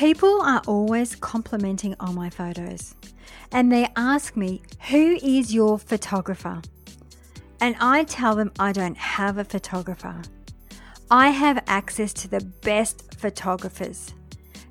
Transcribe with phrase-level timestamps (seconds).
[0.00, 2.94] People are always complimenting on my photos
[3.52, 6.62] and they ask me, Who is your photographer?
[7.60, 10.22] And I tell them I don't have a photographer.
[11.10, 14.14] I have access to the best photographers.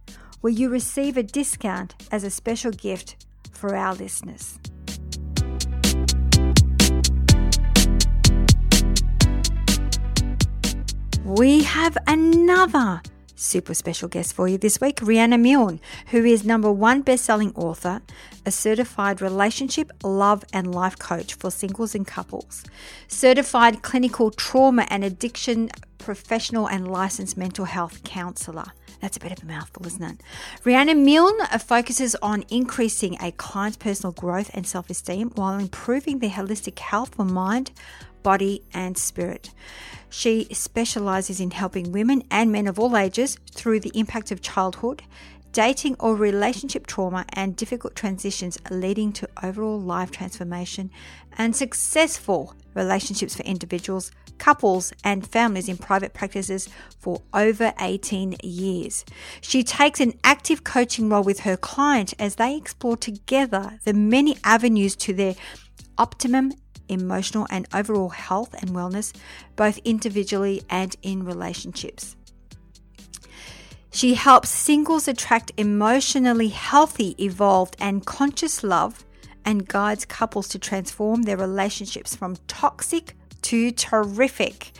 [0.40, 4.60] where you receive a discount as a special gift for our listeners.
[11.24, 13.02] We have another
[13.36, 18.02] super special guest for you this week, Riana Milne, who is number one best-selling author,
[18.44, 22.64] a certified relationship, love, and life coach for singles and couples,
[23.06, 28.66] certified clinical trauma and addiction professional and licensed mental health counselor.
[29.00, 30.20] That's a bit of a mouthful, isn't it?
[30.64, 36.30] Riana Milne focuses on increasing a client's personal growth and self esteem while improving their
[36.30, 37.72] holistic health for mind,
[38.22, 39.50] body, and spirit.
[40.08, 45.02] She specializes in helping women and men of all ages through the impact of childhood,
[45.52, 50.90] dating or relationship trauma, and difficult transitions leading to overall life transformation
[51.38, 56.68] and successful relationships for individuals, couples, and families in private practices
[56.98, 59.04] for over 18 years.
[59.40, 64.36] She takes an active coaching role with her client as they explore together the many
[64.44, 65.34] avenues to their
[65.98, 66.52] optimum
[66.88, 69.14] emotional, and overall health and wellness,
[69.56, 72.16] both individually and in relationships.
[73.90, 79.04] She helps singles attract emotionally healthy, evolved, and conscious love
[79.44, 84.72] and guides couples to transform their relationships from toxic to terrific.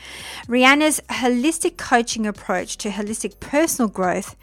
[0.49, 4.37] Riana's holistic coaching approach to holistic personal growth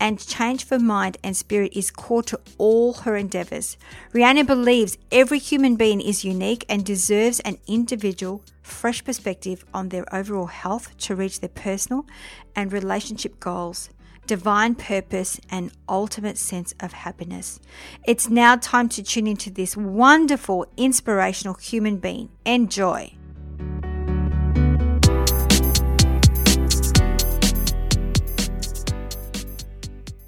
[0.00, 3.76] and change for mind and spirit is core to all her endeavors.
[4.12, 10.04] Riana believes every human being is unique and deserves an individual, fresh perspective on their
[10.14, 12.06] overall health to reach their personal
[12.54, 13.90] and relationship goals,
[14.26, 17.60] divine purpose, and ultimate sense of happiness.
[18.04, 22.30] It's now time to tune into this wonderful, inspirational human being.
[22.44, 23.14] Enjoy.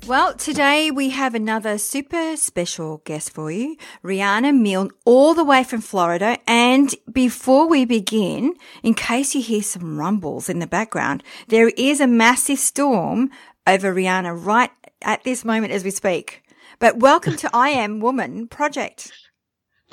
[0.07, 5.65] Well, today we have another super special guest for you, Riana Milne, all the way
[5.65, 6.39] from Florida.
[6.47, 8.55] And before we begin,
[8.85, 13.31] in case you hear some rumbles in the background, there is a massive storm
[13.67, 14.71] over Riana right
[15.03, 16.45] at this moment as we speak.
[16.79, 19.11] But welcome to I Am Woman Project.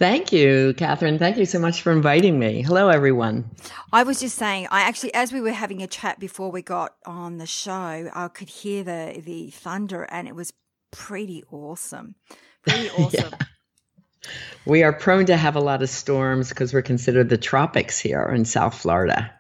[0.04, 1.18] Thank you, Catherine.
[1.18, 2.62] Thank you so much for inviting me.
[2.62, 3.50] Hello, everyone.
[3.94, 6.94] I was just saying, I actually, as we were having a chat before we got
[7.06, 10.52] on the show, I could hear the the thunder, and it was
[10.92, 12.16] pretty awesome.
[12.64, 13.32] Pretty awesome.
[13.32, 14.30] yeah.
[14.66, 18.26] We are prone to have a lot of storms because we're considered the tropics here
[18.26, 19.34] in South Florida.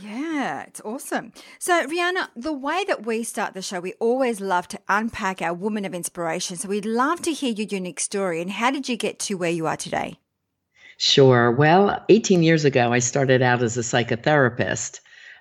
[0.00, 0.64] Yeah.
[0.66, 1.32] it's awesome.
[1.58, 5.54] So, Riana, the way that we start the show, we always love to unpack our
[5.54, 6.56] woman of inspiration.
[6.56, 8.40] So, we'd love to hear your unique story.
[8.40, 10.18] And how did you get to where you are today?
[10.98, 11.50] Sure.
[11.52, 15.00] Well, 18 years ago, I started out as a psychotherapist.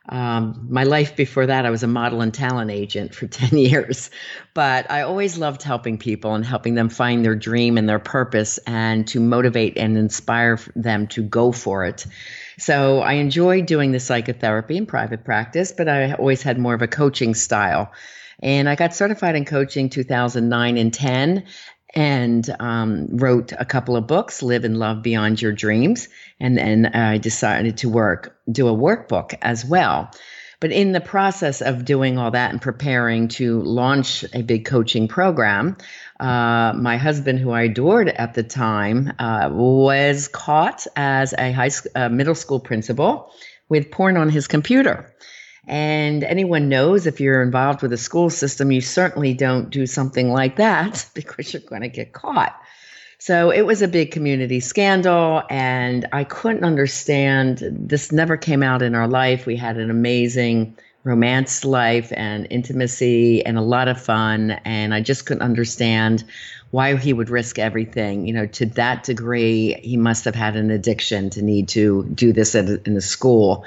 [0.09, 4.09] Um, my life before that, I was a model and talent agent for 10 years.
[4.53, 8.57] But I always loved helping people and helping them find their dream and their purpose
[8.67, 12.05] and to motivate and inspire them to go for it.
[12.57, 16.81] So I enjoyed doing the psychotherapy in private practice, but I always had more of
[16.81, 17.91] a coaching style.
[18.41, 21.43] And I got certified in coaching 2009 and 10
[21.95, 26.09] and um, wrote a couple of books, Live and Love Beyond Your Dreams.
[26.39, 30.11] And then I decided to work, do a workbook as well.
[30.59, 35.07] But in the process of doing all that and preparing to launch a big coaching
[35.07, 35.77] program,
[36.19, 41.67] uh, my husband, who I adored at the time, uh, was caught as a high
[41.67, 43.31] school, uh, middle school principal
[43.69, 45.13] with porn on his computer.
[45.67, 50.31] And anyone knows if you're involved with a school system, you certainly don't do something
[50.31, 52.55] like that because you're going to get caught.
[53.19, 57.63] So it was a big community scandal, and I couldn't understand.
[57.71, 59.45] This never came out in our life.
[59.45, 65.01] We had an amazing romance life and intimacy and a lot of fun, and I
[65.01, 66.23] just couldn't understand
[66.71, 68.27] why he would risk everything.
[68.27, 72.33] You know, to that degree, he must have had an addiction to need to do
[72.33, 73.65] this in the school.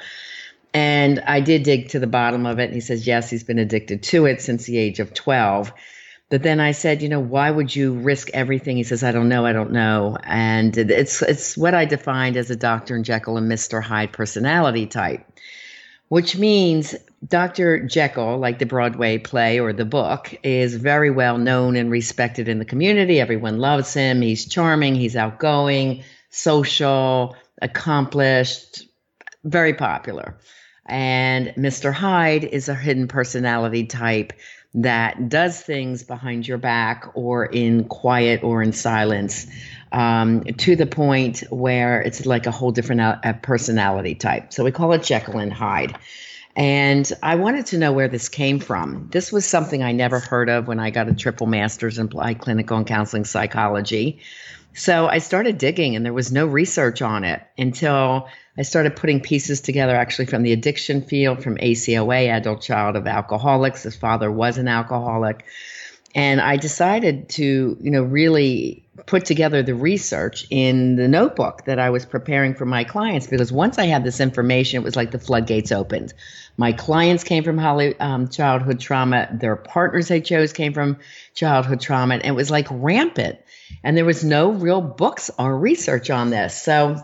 [0.72, 2.64] And I did dig to the bottom of it.
[2.66, 5.72] And he says, yes, he's been addicted to it since the age of 12.
[6.30, 8.76] But then I said, you know, why would you risk everything?
[8.76, 10.16] He says, I don't know, I don't know.
[10.22, 13.02] And it's it's what I defined as a Dr.
[13.02, 13.82] Jekyll and Mr.
[13.82, 15.26] Hyde personality type,
[16.08, 16.94] which means
[17.26, 17.84] Dr.
[17.84, 22.60] Jekyll, like the Broadway play or the book, is very well known and respected in
[22.60, 23.20] the community.
[23.20, 24.22] Everyone loves him.
[24.22, 28.86] He's charming, he's outgoing, social, accomplished,
[29.42, 30.38] very popular.
[30.86, 31.92] And Mr.
[31.92, 34.32] Hyde is a hidden personality type
[34.74, 39.46] that does things behind your back or in quiet or in silence
[39.92, 44.52] um, to the point where it's like a whole different uh, personality type.
[44.52, 45.96] So we call it Jekyll and Hyde.
[46.56, 49.08] And I wanted to know where this came from.
[49.10, 52.40] This was something I never heard of when I got a triple master's in applied
[52.40, 54.20] clinical and counseling psychology.
[54.74, 59.20] So I started digging, and there was no research on it until I started putting
[59.20, 63.82] pieces together actually from the addiction field, from ACOA, adult child of alcoholics.
[63.82, 65.44] His father was an alcoholic.
[66.14, 71.78] And I decided to, you know, really put together the research in the notebook that
[71.78, 75.12] I was preparing for my clients because once I had this information, it was like
[75.12, 76.12] the floodgates opened.
[76.56, 79.28] My clients came from um, childhood trauma.
[79.32, 80.98] Their partners they chose came from
[81.34, 82.14] childhood trauma.
[82.14, 83.38] And it was like rampant.
[83.82, 86.60] And there was no real books or research on this.
[86.60, 87.02] So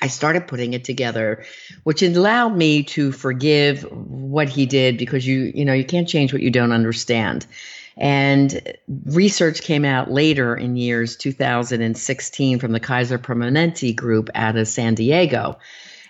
[0.00, 1.44] I started putting it together,
[1.84, 6.32] which allowed me to forgive what he did because you, you know, you can't change
[6.32, 7.46] what you don't understand.
[7.96, 8.76] And
[9.06, 14.94] research came out later in years 2016 from the Kaiser Permanente group out of San
[14.94, 15.58] Diego.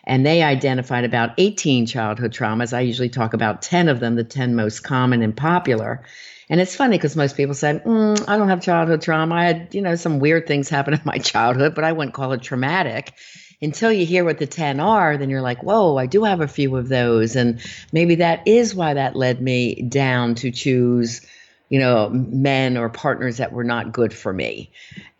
[0.02, 2.76] And they identified about 18 childhood traumas.
[2.76, 6.02] I usually talk about 10 of them, the 10 most common and popular.
[6.48, 9.34] And it's funny because most people say, mm, I don't have childhood trauma.
[9.34, 12.32] I had, you know, some weird things happen in my childhood, but I wouldn't call
[12.32, 13.14] it traumatic
[13.62, 16.48] until you hear what the 10 are, then you're like, whoa, I do have a
[16.48, 17.36] few of those.
[17.36, 17.60] And
[17.92, 21.22] maybe that is why that led me down to choose,
[21.68, 24.70] you know, men or partners that were not good for me.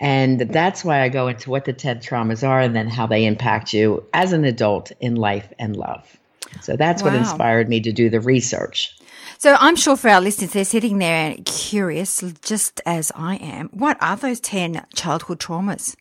[0.01, 3.25] And that's why I go into what the 10 traumas are and then how they
[3.25, 6.17] impact you as an adult in life and love.
[6.61, 7.11] So that's wow.
[7.11, 8.97] what inspired me to do the research.
[9.39, 13.69] So I'm sure for our listeners, they're sitting there curious, just as I am.
[13.69, 15.97] What are those 10 childhood traumas?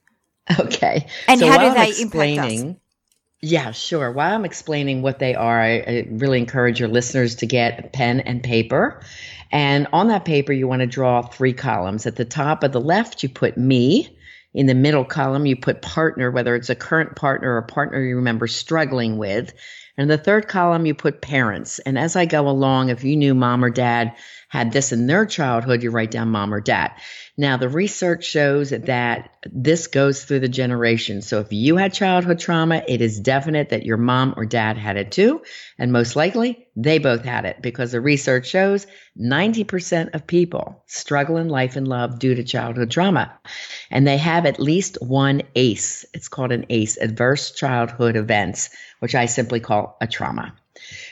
[0.60, 1.08] Okay.
[1.28, 2.76] And so how do they impact us?
[3.42, 4.12] Yeah, sure.
[4.12, 7.88] While I'm explaining what they are, I, I really encourage your listeners to get a
[7.88, 9.02] pen and paper.
[9.52, 12.06] And on that paper, you want to draw three columns.
[12.06, 14.18] At the top of the left, you put me.
[14.54, 18.02] In the middle column, you put partner, whether it's a current partner or a partner
[18.02, 19.54] you remember struggling with.
[19.98, 21.80] And the third column, you put parents.
[21.80, 24.16] And as I go along, if you knew mom or dad
[24.50, 26.92] had this in their childhood, you write down mom or dad.
[27.38, 31.28] Now, the research shows that this goes through the generations.
[31.28, 34.96] So if you had childhood trauma, it is definite that your mom or dad had
[34.96, 35.42] it too.
[35.78, 38.88] And most likely they both had it because the research shows
[39.20, 43.38] 90% of people struggle in life and love due to childhood trauma.
[43.92, 46.06] And they have at least one ACE.
[46.14, 48.70] It's called an ACE, adverse childhood events,
[49.06, 50.52] which I simply call a trauma.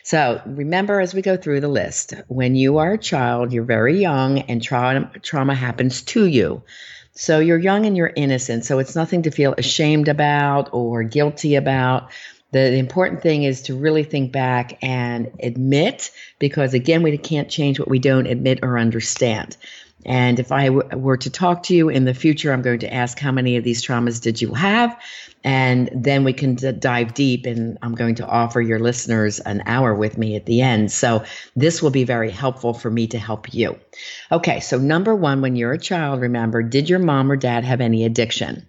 [0.02, 4.00] So remember as we go through the list, when you are a child, you're very
[4.00, 6.64] young and trauma, trauma happens to you.
[7.12, 8.66] So you're young and you're innocent.
[8.66, 12.10] So it's nothing to feel ashamed about or guilty about.
[12.52, 16.10] The, the important thing is to really think back and admit,
[16.40, 19.56] because again, we can't change what we don't admit or understand.
[20.04, 22.92] And if I w- were to talk to you in the future, I'm going to
[22.92, 25.00] ask how many of these traumas did you have?
[25.44, 29.62] And then we can d- dive deep, and I'm going to offer your listeners an
[29.66, 30.92] hour with me at the end.
[30.92, 31.24] So
[31.56, 33.78] this will be very helpful for me to help you.
[34.32, 37.82] Okay, so number one, when you're a child, remember, did your mom or dad have
[37.82, 38.66] any addiction?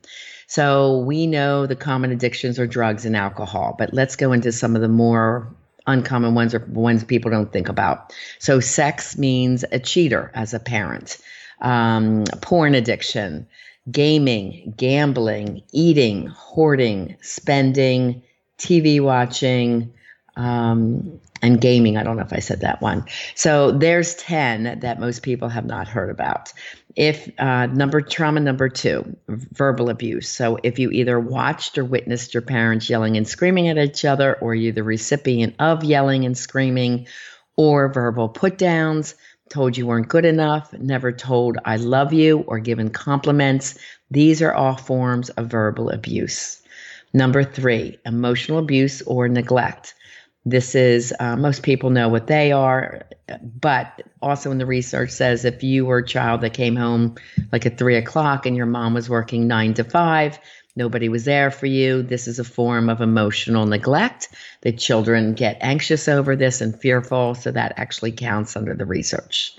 [0.46, 4.76] So we know the common addictions are drugs and alcohol, but let's go into some
[4.76, 5.54] of the more
[5.86, 8.12] uncommon ones or ones people don't think about.
[8.38, 11.18] So, sex means a cheater as a parent,
[11.60, 13.46] um, porn addiction,
[13.90, 18.22] gaming, gambling, eating, hoarding, spending,
[18.58, 19.92] TV watching,
[20.36, 21.96] um, and gaming.
[21.96, 23.04] I don't know if I said that one.
[23.34, 26.52] So there's 10 that most people have not heard about.
[26.96, 30.28] If uh, number trauma number two, verbal abuse.
[30.28, 34.34] So if you either watched or witnessed your parents yelling and screaming at each other,
[34.36, 37.06] or you're the recipient of yelling and screaming,
[37.56, 39.14] or verbal put downs,
[39.50, 43.78] told you weren't good enough, never told I love you, or given compliments,
[44.10, 46.62] these are all forms of verbal abuse.
[47.12, 49.94] Number three, emotional abuse or neglect.
[50.46, 53.06] This is, uh, most people know what they are,
[53.60, 57.14] but also in the research says if you were a child that came home
[57.50, 60.38] like at three o'clock and your mom was working nine to five,
[60.76, 64.28] nobody was there for you, this is a form of emotional neglect.
[64.62, 69.56] The children get anxious over this and fearful, so that actually counts under the research.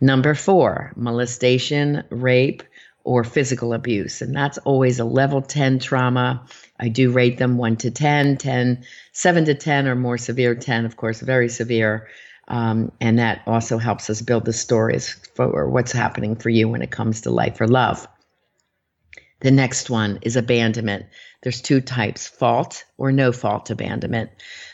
[0.00, 2.62] Number four, molestation, rape,
[3.04, 4.20] or physical abuse.
[4.20, 6.44] And that's always a level 10 trauma.
[6.80, 10.84] I do rate them 1 to 10, 10, 7 to 10, or more severe 10,
[10.84, 12.08] of course, very severe.
[12.48, 16.82] Um, and that also helps us build the stories for what's happening for you when
[16.82, 18.06] it comes to life or love.
[19.40, 21.06] The next one is abandonment.
[21.42, 24.30] There's two types fault or no fault abandonment.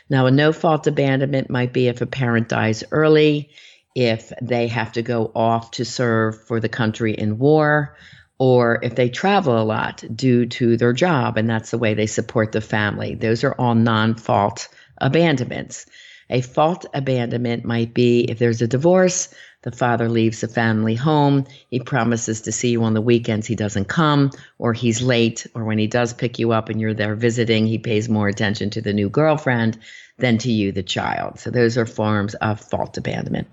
[0.08, 3.50] Now, a no fault abandonment might be if a parent dies early,
[3.94, 7.96] if they have to go off to serve for the country in war,
[8.38, 12.06] or if they travel a lot due to their job and that's the way they
[12.06, 13.14] support the family.
[13.14, 15.86] Those are all non fault abandonments.
[16.30, 21.46] A fault abandonment might be if there's a divorce, the father leaves the family home,
[21.70, 25.64] he promises to see you on the weekends, he doesn't come, or he's late, or
[25.64, 28.80] when he does pick you up and you're there visiting, he pays more attention to
[28.80, 29.78] the new girlfriend
[30.18, 31.38] than to you, the child.
[31.38, 33.48] So those are forms of fault abandonment.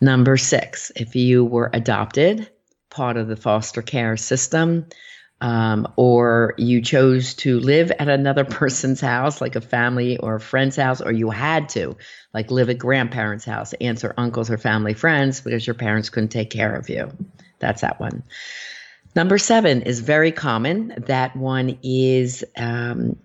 [0.00, 2.50] Number six, if you were adopted,
[2.88, 4.86] part of the foster care system,
[5.40, 10.40] um, or you chose to live at another person's house, like a family or a
[10.40, 11.96] friend's house, or you had to,
[12.34, 16.28] like live at grandparents' house, aunts or uncles or family friends, because your parents couldn't
[16.28, 17.10] take care of you.
[17.58, 18.22] That's that one.
[19.14, 20.94] Number seven is very common.
[21.06, 23.16] That one is um,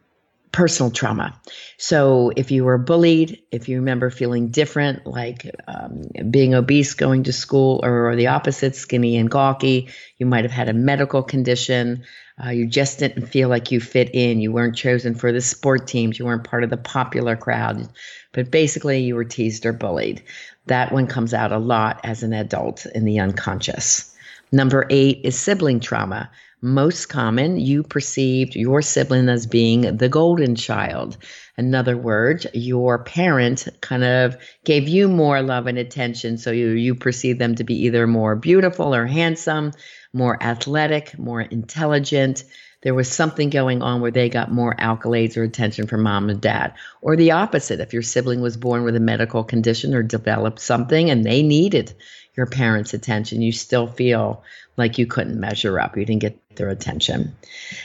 [0.55, 1.37] personal trauma.
[1.77, 7.23] So if you were bullied, if you remember feeling different, like um, being obese going
[7.23, 11.23] to school, or, or, the opposite, skinny and gawky, you might have had a medical
[11.23, 12.05] condition.
[12.41, 14.39] Uh, you just didn't feel like you fit in.
[14.39, 16.17] You weren't chosen for the sport teams.
[16.17, 17.89] You weren't part of the popular crowd.
[18.31, 20.23] But basically, you were teased or bullied.
[20.67, 24.15] That one comes out a lot as an adult in the unconscious.
[24.53, 26.29] Number eight is sibling trauma
[26.65, 31.15] most common, you perceived your sibling as being the golden child.
[31.57, 36.39] In other words, your parent kind of gave you more love and attention.
[36.39, 39.73] So you, you perceive them to be either more beautiful or handsome,
[40.11, 42.43] more athletic, more intelligent.
[42.81, 46.41] There was something going on where they got more accolades or attention from mom and
[46.41, 46.73] dad.
[47.01, 51.11] Or the opposite, if your sibling was born with a medical condition or developed something
[51.11, 51.93] and they needed
[52.35, 54.43] your parents' attention, you still feel
[54.77, 55.97] like you couldn't measure up.
[55.97, 57.35] You didn't get their attention.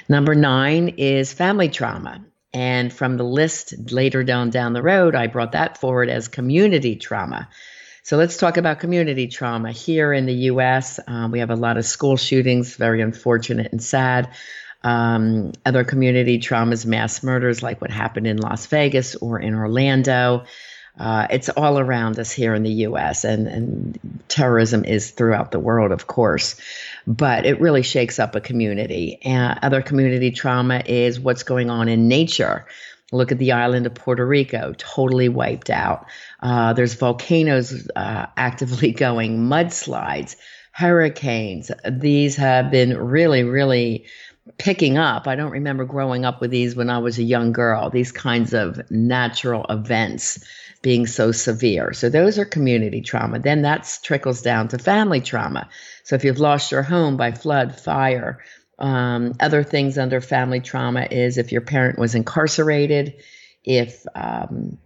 [0.09, 2.25] Number nine is family trauma.
[2.52, 6.97] And from the list later down down the road, I brought that forward as community
[6.97, 7.49] trauma.
[8.02, 9.71] So let's talk about community trauma.
[9.71, 13.83] Here in the U.S., um, we have a lot of school shootings, very unfortunate and
[13.83, 14.30] sad.
[14.83, 20.45] Um, other community traumas, mass murders, like what happened in Las Vegas or in Orlando.
[20.99, 23.25] Uh, it's all around us here in the U.S.
[23.25, 26.61] and and terrorism is throughout the world, of course,
[27.07, 29.19] but it really shakes up a community.
[29.23, 32.67] And other community trauma is what's going on in nature.
[33.13, 36.07] Look at the island of Puerto Rico, totally wiped out.
[36.41, 40.37] Uh, there's volcanoes uh, actively going, mudslides,
[40.73, 41.71] hurricanes.
[41.89, 44.07] These have been really, really
[44.59, 45.27] picking up.
[45.27, 48.53] I don't remember growing up with these when I was a young girl, these kinds
[48.55, 50.45] of natural events
[50.83, 51.93] being so severe.
[51.93, 53.39] So those are community trauma.
[53.39, 55.69] Then that trickles down to family trauma.
[56.05, 58.41] So if you've lost your home by flood, fire,
[58.81, 63.13] Um, other things under family trauma is if your parent was incarcerated,
[63.63, 64.79] if um,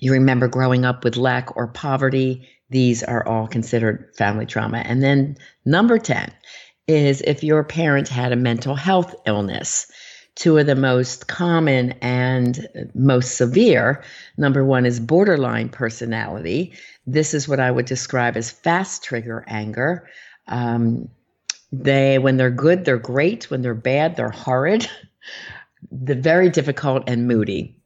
[0.00, 4.78] you remember growing up with lack or poverty, these are all considered family trauma.
[4.78, 6.32] And then number 10
[6.88, 9.90] is if your parent had a mental health illness.
[10.34, 14.02] Two of the most common and most severe.
[14.36, 16.72] Number one is borderline personality.
[17.06, 20.08] This is what I would describe as fast trigger anger.
[20.46, 21.08] Um,
[21.72, 23.50] they, when they're good, they're great.
[23.50, 24.88] When they're bad, they're horrid.
[25.90, 27.77] the very difficult and moody.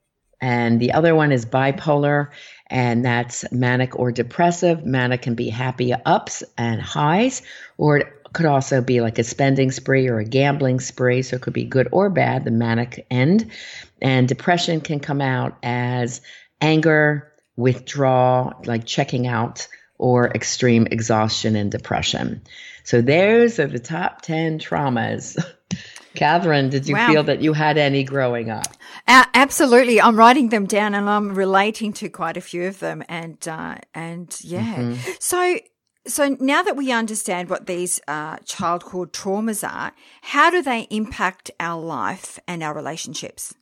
[0.42, 2.30] And the other one is bipolar,
[2.66, 4.84] and that's manic or depressive.
[4.84, 7.42] Manic can be happy ups and highs,
[7.78, 11.22] or it could also be like a spending spree or a gambling spree.
[11.22, 13.52] So it could be good or bad, the manic end.
[14.00, 16.22] And depression can come out as
[16.60, 22.42] anger, withdrawal, like checking out, or extreme exhaustion and depression.
[22.82, 25.38] So those are the top 10 traumas.
[26.14, 27.08] Catherine, did you wow.
[27.08, 28.66] feel that you had any growing up?
[29.08, 33.02] Uh, absolutely, I'm writing them down, and I'm relating to quite a few of them,
[33.08, 34.74] and uh, and yeah.
[34.76, 35.10] Mm-hmm.
[35.18, 35.58] So
[36.06, 39.92] so now that we understand what these uh, childhood traumas are,
[40.22, 43.54] how do they impact our life and our relationships?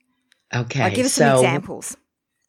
[0.55, 1.97] Okay, like give us so, some examples.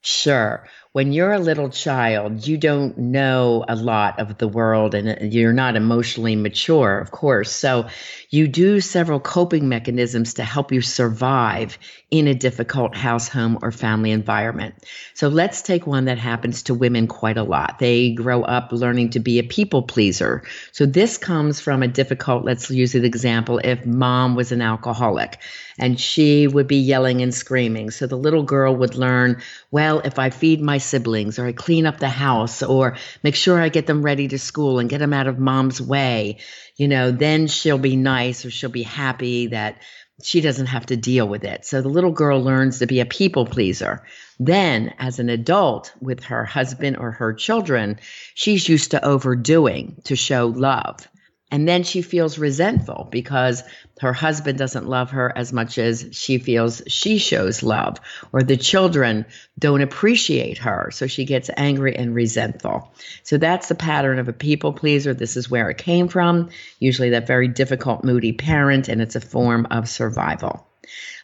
[0.01, 5.08] Sure when you're a little child, you don't know a lot of the world and
[5.08, 7.50] uh, you're not emotionally mature, of course.
[7.50, 7.88] So
[8.30, 11.78] you do several coping mechanisms to help you survive
[12.10, 14.76] in a difficult house, home, or family environment.
[15.14, 17.80] So let's take one that happens to women quite a lot.
[17.80, 20.44] They grow up learning to be a people pleaser.
[20.74, 25.38] So this comes from a difficult, let's use an example, if mom was an alcoholic
[25.80, 27.92] and she would be yelling and screaming.
[27.92, 31.86] So the little girl would learn, well, if I feed my siblings or I clean
[31.86, 35.14] up the house or make sure I get them ready to school and get them
[35.14, 36.40] out of mom's way,
[36.76, 39.82] you know, then she'll be nice or she'll be happy that
[40.24, 41.66] she doesn't have to deal with it.
[41.66, 44.05] So the little girl learns to be a people pleaser.
[44.40, 48.00] Then, as an adult with her husband or her children,
[48.34, 51.08] she's used to overdoing to show love.
[51.51, 53.61] And then she feels resentful because
[54.00, 58.00] her husband doesn't love her as much as she feels she shows love,
[58.31, 59.25] or the children
[59.59, 60.90] don't appreciate her.
[60.92, 62.92] So she gets angry and resentful.
[63.24, 65.14] So that's the pattern of a people pleaser.
[65.14, 69.22] This is where it came from, usually that very difficult, moody parent, and it's a
[69.22, 70.66] form of survival.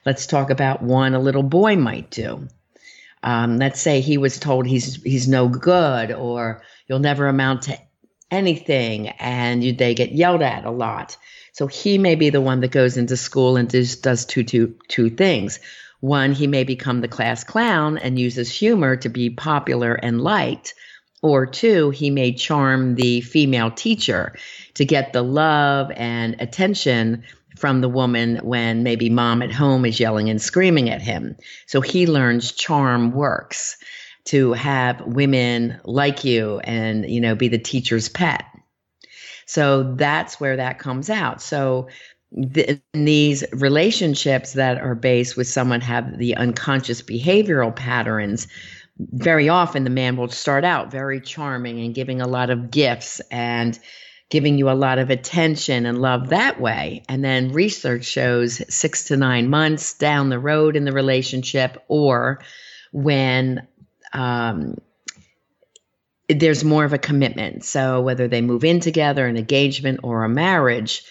[0.06, 2.48] Let's talk about one a little boy might do.
[3.24, 7.78] Um, let's say he was told he's he's no good, or you'll never amount to
[8.32, 11.18] anything and you, they get yelled at a lot.
[11.54, 14.76] So he may be the one that goes into school and does, does two, two,
[14.88, 15.60] two things.
[16.00, 20.76] One, he may become the class clown and uses humor to be popular and liked.
[21.24, 24.36] Or two, he may charm the female teacher
[24.76, 27.24] to get the love and attention
[27.58, 31.36] from the woman when maybe mom at home is yelling and screaming at him.
[31.66, 33.78] So he learns charm works
[34.28, 38.46] to have women like you and, you know, be the teacher's pet.
[39.46, 41.42] So that's where that comes out.
[41.42, 41.88] So
[42.32, 48.48] the, these relationships that are based with someone have the unconscious behavioral patterns
[49.00, 53.22] very often the man will start out very charming and giving a lot of gifts
[53.32, 53.78] and
[54.30, 57.04] giving you a lot of attention and love that way.
[57.08, 62.40] And then research shows six to nine months down the road in the relationship, or
[62.92, 63.68] when
[64.14, 64.76] um,
[66.30, 67.64] there's more of a commitment.
[67.64, 71.04] So whether they move in together, an engagement, or a marriage,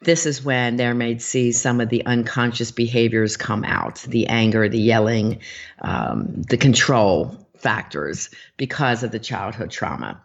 [0.00, 4.68] this is when they may see some of the unconscious behaviors come out the anger,
[4.68, 5.40] the yelling,
[5.80, 10.20] um, the control factors because of the childhood trauma.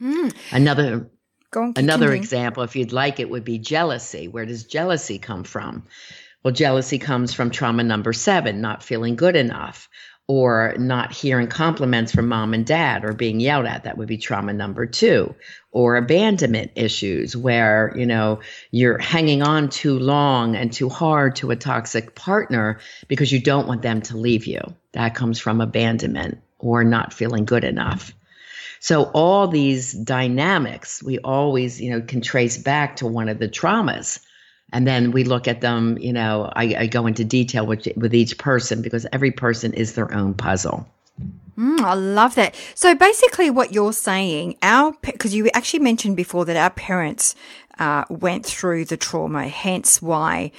[0.00, 0.34] Mm.
[0.50, 1.10] Another
[1.52, 4.28] another example, if you'd like it, would be jealousy.
[4.28, 5.84] Where does jealousy come from?
[6.42, 9.88] Well, jealousy comes from trauma number seven, not feeling good enough
[10.28, 14.18] or not hearing compliments from mom and dad or being yelled at that would be
[14.18, 15.34] trauma number 2
[15.72, 18.38] or abandonment issues where you know
[18.70, 23.66] you're hanging on too long and too hard to a toxic partner because you don't
[23.66, 24.60] want them to leave you.
[24.92, 28.12] That comes from abandonment or not feeling good enough.
[28.80, 33.48] So all these dynamics we always you know can trace back to one of the
[33.48, 34.20] traumas
[34.72, 38.14] and then we look at them you know i, I go into detail with, with
[38.14, 40.86] each person because every person is their own puzzle
[41.58, 42.54] Mm, I love that.
[42.76, 47.34] So basically, what you're saying, our because you actually mentioned before that our parents
[47.80, 50.52] uh, went through the trauma, hence why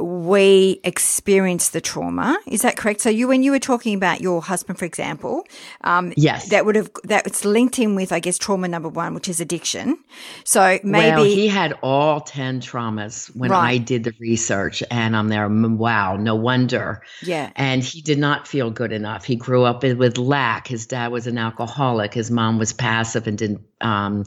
[0.00, 2.38] we experience the trauma.
[2.46, 3.00] Is that correct?
[3.00, 5.44] So you, when you were talking about your husband, for example,
[5.82, 9.28] um, yes, that would have that's linked in with, I guess, trauma number one, which
[9.28, 9.98] is addiction.
[10.44, 13.70] So maybe well, he had all ten traumas when right.
[13.70, 15.48] I did the research, and I'm there.
[15.48, 17.02] Wow, no wonder.
[17.22, 19.24] Yeah, and he did not feel good enough.
[19.24, 20.68] He grew up with lack.
[20.68, 22.14] His dad was an alcoholic.
[22.14, 24.24] His mom was passive and didn't, um,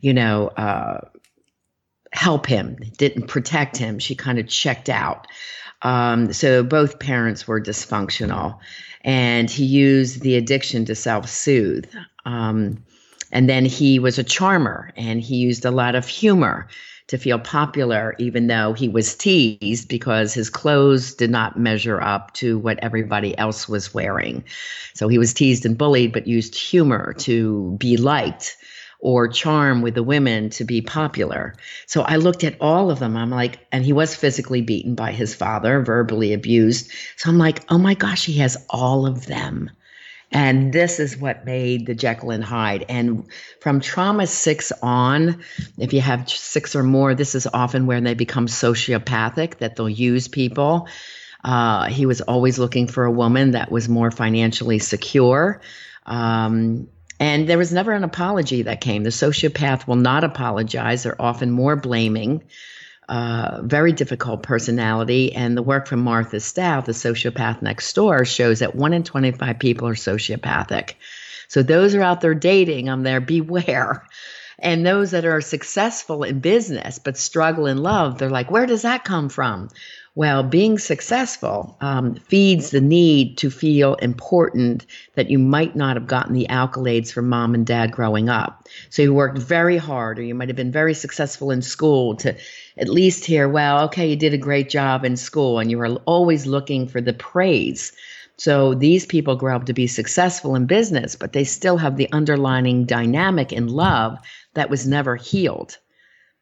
[0.00, 0.48] you know.
[0.48, 1.00] Uh,
[2.12, 3.98] help him, didn't protect him.
[3.98, 5.26] She kind of checked out.
[5.82, 8.58] Um, so both parents were dysfunctional,
[9.02, 11.86] and he used the addiction to self soothe.
[12.24, 12.84] Um,
[13.32, 16.68] and then he was a charmer, and he used a lot of humor
[17.08, 22.32] to feel popular, even though he was teased because his clothes did not measure up
[22.34, 24.44] to what everybody else was wearing.
[24.94, 28.56] So he was teased and bullied, but used humor to be liked
[29.02, 31.54] or charm with the women to be popular.
[31.86, 33.16] So I looked at all of them.
[33.16, 36.92] I'm like, and he was physically beaten by his father, verbally abused.
[37.16, 39.70] So I'm like, oh my gosh, he has all of them.
[40.30, 42.86] And this is what made the Jekyll and Hyde.
[42.88, 43.26] And
[43.60, 45.42] from trauma six on,
[45.76, 49.90] if you have six or more, this is often where they become sociopathic, that they'll
[49.90, 50.86] use people.
[51.44, 55.60] Uh, he was always looking for a woman that was more financially secure.
[56.06, 56.88] Um,
[57.22, 59.04] and there was never an apology that came.
[59.04, 61.04] The sociopath will not apologize.
[61.04, 62.42] They're often more blaming.
[63.08, 65.32] Uh, very difficult personality.
[65.32, 69.60] And the work from Martha Stout, the sociopath next door, shows that one in 25
[69.60, 70.94] people are sociopathic.
[71.46, 74.04] So those are out there dating, I'm there, beware.
[74.58, 78.82] And those that are successful in business but struggle in love, they're like, where does
[78.82, 79.68] that come from?
[80.14, 86.06] Well, being successful um, feeds the need to feel important that you might not have
[86.06, 88.68] gotten the accolades from mom and dad growing up.
[88.90, 92.36] So you worked very hard, or you might have been very successful in school to
[92.76, 95.96] at least hear, well, okay, you did a great job in school, and you were
[96.04, 97.90] always looking for the praise.
[98.36, 102.12] So these people grow up to be successful in business, but they still have the
[102.12, 104.18] underlying dynamic in love
[104.52, 105.78] that was never healed.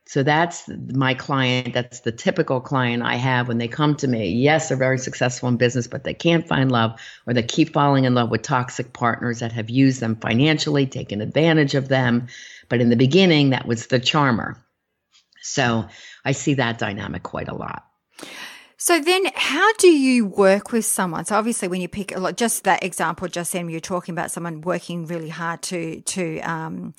[0.06, 1.72] So that's my client.
[1.72, 4.30] That's the typical client I have when they come to me.
[4.30, 8.04] Yes, they're very successful in business, but they can't find love or they keep falling
[8.04, 12.26] in love with toxic partners that have used them financially, taken advantage of them.
[12.68, 14.56] But in the beginning, that was the charmer.
[15.42, 15.86] So
[16.24, 17.84] I see that dynamic quite a lot.
[18.82, 21.26] So then, how do you work with someone?
[21.26, 24.30] So obviously, when you pick a lot, just that example, just then you're talking about
[24.30, 26.94] someone working really hard to to um,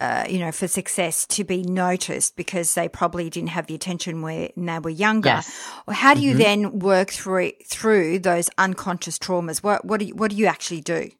[0.00, 4.22] uh, you know, for success to be noticed because they probably didn't have the attention
[4.22, 5.28] when they were younger.
[5.28, 5.70] Yes.
[5.86, 6.38] Well, how do you mm-hmm.
[6.38, 9.62] then work through through those unconscious traumas?
[9.62, 11.10] What what do you, what do you actually do?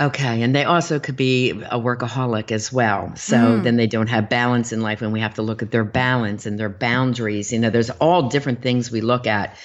[0.00, 3.12] Okay, and they also could be a workaholic as well.
[3.16, 3.62] So mm.
[3.62, 6.46] then they don't have balance in life, and we have to look at their balance
[6.46, 7.52] and their boundaries.
[7.52, 9.56] You know, there's all different things we look at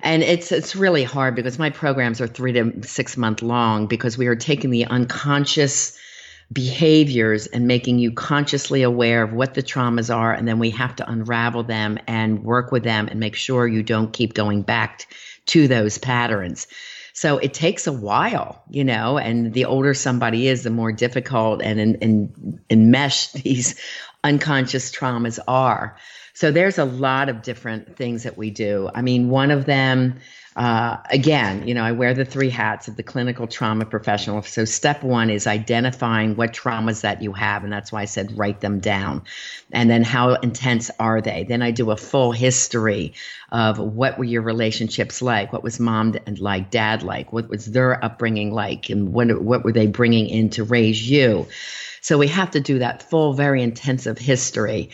[0.00, 4.18] and it's it's really hard because my programs are three to six month long because
[4.18, 5.96] we are taking the unconscious
[6.52, 10.32] behaviors and making you consciously aware of what the traumas are.
[10.32, 13.82] And then we have to unravel them and work with them and make sure you
[13.82, 15.06] don't keep going back
[15.46, 16.66] to those patterns.
[17.12, 21.62] So it takes a while, you know, and the older somebody is, the more difficult
[21.62, 23.80] and, and, and enmeshed these
[24.24, 25.96] unconscious traumas are.
[26.34, 28.90] So there's a lot of different things that we do.
[28.92, 30.18] I mean, one of them,
[30.56, 34.40] uh, again, you know, I wear the three hats of the clinical trauma professional.
[34.42, 37.64] So, step one is identifying what traumas that you have.
[37.64, 39.22] And that's why I said write them down.
[39.72, 41.44] And then, how intense are they?
[41.48, 43.14] Then, I do a full history
[43.50, 45.52] of what were your relationships like?
[45.52, 47.32] What was mom and like, dad like?
[47.32, 48.90] What was their upbringing like?
[48.90, 51.48] And what, what were they bringing in to raise you?
[52.00, 54.90] So, we have to do that full, very intensive history.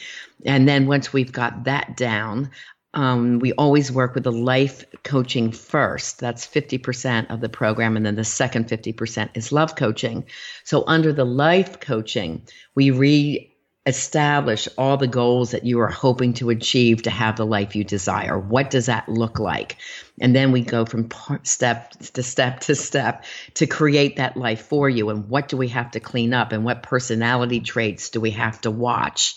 [0.46, 2.50] And then once we've got that down,
[2.94, 6.18] um, we always work with the life coaching first.
[6.18, 7.96] That's 50% of the program.
[7.96, 10.24] And then the second 50% is love coaching.
[10.64, 12.42] So under the life coaching,
[12.74, 17.76] we re-establish all the goals that you are hoping to achieve to have the life
[17.76, 18.36] you desire.
[18.36, 19.76] What does that look like?
[20.20, 21.08] And then we go from
[21.44, 23.24] step to step to step
[23.54, 25.10] to create that life for you.
[25.10, 26.50] And what do we have to clean up?
[26.50, 29.36] And what personality traits do we have to watch?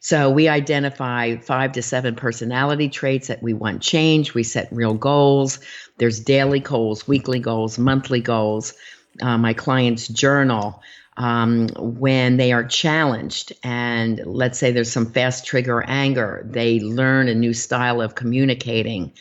[0.00, 4.34] So we identify five to seven personality traits that we want change.
[4.34, 5.58] We set real goals.
[5.98, 8.74] There's daily goals, weekly goals, monthly goals.
[9.20, 10.82] Uh, my clients journal
[11.16, 17.28] um, when they are challenged, and let's say there's some fast trigger anger, they learn
[17.28, 19.12] a new style of communicating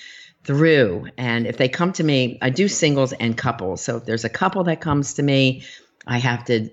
[0.44, 1.08] through.
[1.18, 3.82] And if they come to me, I do singles and couples.
[3.82, 5.64] So if there's a couple that comes to me,
[6.08, 6.70] I have to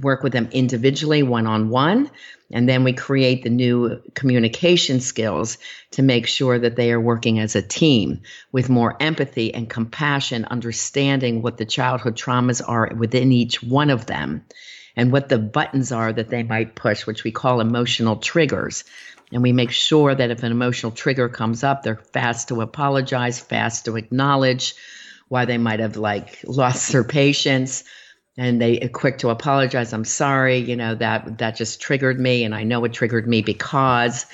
[0.00, 2.10] work with them individually, one on one.
[2.52, 5.58] And then we create the new communication skills
[5.92, 8.22] to make sure that they are working as a team
[8.52, 14.06] with more empathy and compassion, understanding what the childhood traumas are within each one of
[14.06, 14.44] them
[14.94, 18.84] and what the buttons are that they might push, which we call emotional triggers.
[19.32, 23.40] And we make sure that if an emotional trigger comes up, they're fast to apologize,
[23.40, 24.76] fast to acknowledge
[25.28, 27.82] why they might have like lost their patience
[28.36, 29.92] and they quick to apologize.
[29.92, 33.42] I'm sorry, you know, that that just triggered me and I know it triggered me
[33.42, 34.26] because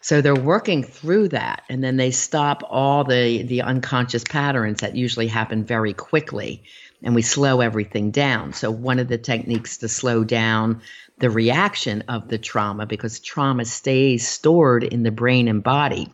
[0.00, 4.94] so they're working through that and then they stop all the the unconscious patterns that
[4.94, 6.62] usually happen very quickly
[7.02, 8.52] and we slow everything down.
[8.52, 10.82] So one of the techniques to slow down
[11.18, 16.12] the reaction of the trauma because trauma stays stored in the brain and body.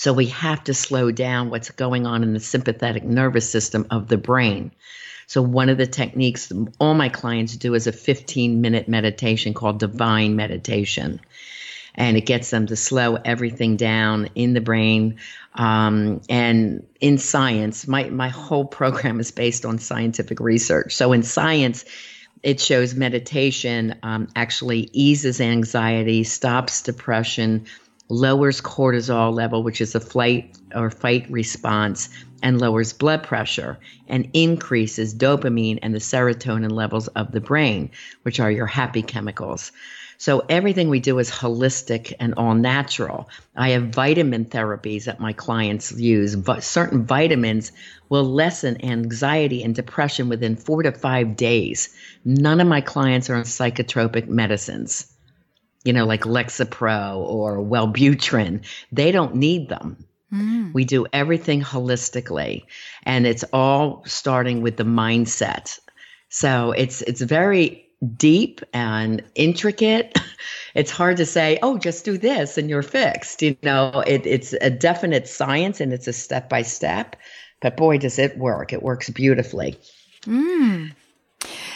[0.00, 4.08] So we have to slow down what's going on in the sympathetic nervous system of
[4.08, 4.72] the brain.
[5.26, 9.78] So one of the techniques all my clients do is a 15 minute meditation called
[9.78, 11.20] divine meditation.
[11.94, 15.18] And it gets them to slow everything down in the brain.
[15.54, 20.96] Um, and in science, my, my whole program is based on scientific research.
[20.96, 21.84] So in science,
[22.42, 27.66] it shows meditation um, actually eases anxiety, stops depression,
[28.10, 32.08] lowers cortisol level, which is a flight or fight response,
[32.42, 37.90] and lowers blood pressure and increases dopamine and the serotonin levels of the brain,
[38.22, 39.72] which are your happy chemicals.
[40.20, 43.30] So everything we do is holistic and all natural.
[43.56, 46.36] I have vitamin therapies that my clients use.
[46.36, 47.72] But certain vitamins
[48.10, 51.88] will lessen anxiety and depression within four to five days.
[52.26, 55.09] None of my clients are on psychotropic medicines,
[55.84, 58.64] you know, like Lexapro or Wellbutrin.
[58.92, 60.04] They don't need them.
[60.32, 60.72] Mm.
[60.72, 62.64] We do everything holistically,
[63.04, 65.78] and it's all starting with the mindset.
[66.28, 67.84] So it's it's very
[68.16, 70.18] deep and intricate.
[70.74, 73.42] It's hard to say, oh, just do this and you're fixed.
[73.42, 77.16] You know, it, it's a definite science and it's a step by step.
[77.60, 78.72] But boy, does it work!
[78.72, 79.76] It works beautifully.
[80.22, 80.92] Mm.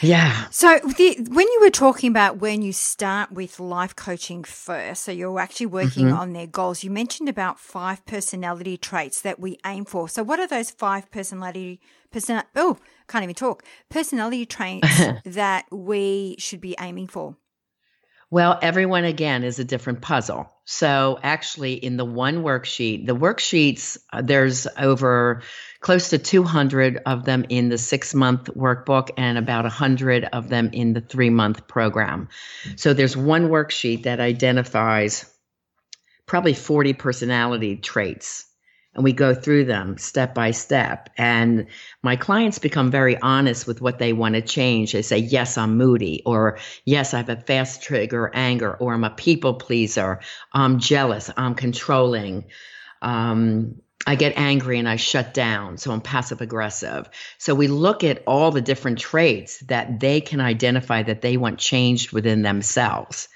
[0.00, 0.46] Yeah.
[0.50, 5.12] So the, when you were talking about when you start with life coaching first, so
[5.12, 6.16] you're actually working mm-hmm.
[6.16, 10.08] on their goals, you mentioned about five personality traits that we aim for.
[10.08, 13.64] So what are those five personality person oh, can't even talk.
[13.90, 17.36] Personality traits that we should be aiming for?
[18.30, 20.50] Well, everyone again is a different puzzle.
[20.64, 25.42] So, actually, in the one worksheet, the worksheets, uh, there's over
[25.84, 30.70] close to 200 of them in the six month workbook and about 100 of them
[30.72, 32.26] in the three month program.
[32.76, 35.30] So there's one worksheet that identifies
[36.24, 38.46] probably 40 personality traits.
[38.94, 41.10] And we go through them step by step.
[41.18, 41.66] And
[42.02, 44.92] my clients become very honest with what they want to change.
[44.92, 49.04] They say, Yes, I'm moody, or Yes, I have a fast trigger anger, or I'm
[49.04, 50.20] a people pleaser,
[50.50, 52.46] I'm jealous, I'm controlling.
[53.02, 55.78] Um, I get angry and I shut down.
[55.78, 57.08] So I'm passive aggressive.
[57.38, 61.58] So we look at all the different traits that they can identify that they want
[61.58, 63.28] changed within themselves.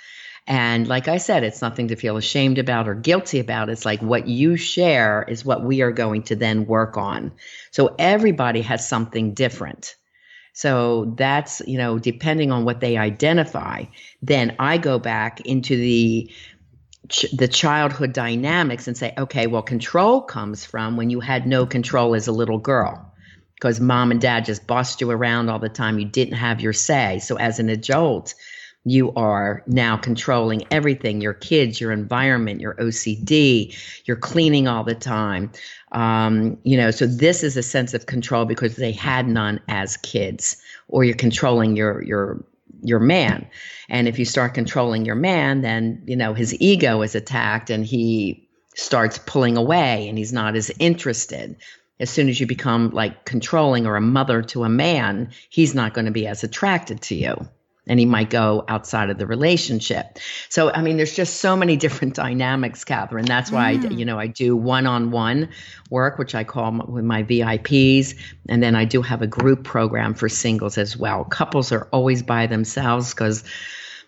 [0.46, 3.68] And like I said, it's nothing to feel ashamed about or guilty about.
[3.68, 7.33] It's like what you share is what we are going to then work on.
[7.70, 9.94] So everybody has something different.
[10.54, 13.85] So that's, you know, depending on what they identify,
[14.22, 16.33] then I go back into the
[17.08, 21.66] ch- the childhood dynamics and say, okay, well, control comes from when you had no
[21.66, 23.04] control as a little girl
[23.54, 25.98] because mom and dad just bossed you around all the time.
[25.98, 27.18] You didn't have your say.
[27.18, 28.34] So as an adult,
[28.84, 34.94] you are now controlling everything your kids, your environment, your OCD, you're cleaning all the
[34.94, 35.50] time.
[35.92, 39.96] Um, you know, so this is a sense of control because they had none as
[39.98, 40.56] kids,
[40.88, 42.42] or you're controlling your your
[42.82, 43.46] your man.
[43.88, 47.84] And if you start controlling your man, then, you know, his ego is attacked and
[47.84, 51.56] he starts pulling away and he's not as interested.
[52.00, 55.94] As soon as you become like controlling or a mother to a man, he's not
[55.94, 57.48] going to be as attracted to you
[57.88, 60.18] and he might go outside of the relationship.
[60.48, 63.24] So, I mean, there's just so many different dynamics, Catherine.
[63.24, 63.90] That's why, mm.
[63.90, 65.48] I, you know, I do one-on-one
[65.90, 68.14] work, which I call with my VIPs,
[68.48, 71.24] and then I do have a group program for singles as well.
[71.24, 73.44] Couples are always by themselves because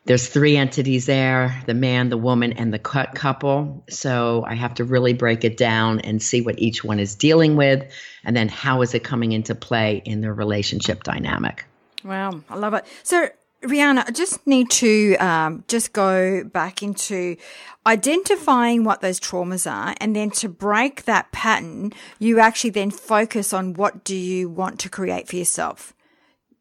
[0.06, 4.74] there's three entities there the man the woman and the cut couple so i have
[4.74, 7.84] to really break it down and see what each one is dealing with
[8.24, 11.64] and then how is it coming into play in their relationship dynamic
[12.04, 13.28] wow i love it so
[13.62, 17.36] Riana, I just need to um, just go back into
[17.86, 23.52] identifying what those traumas are, and then to break that pattern, you actually then focus
[23.52, 25.94] on what do you want to create for yourself.